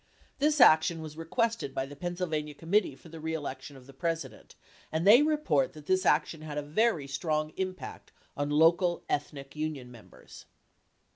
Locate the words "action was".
0.59-1.15